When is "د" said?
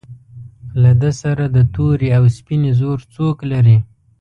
1.55-1.57